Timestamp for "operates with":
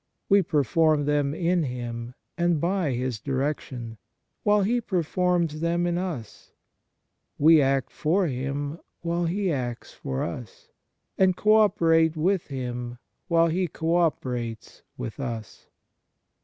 13.97-15.19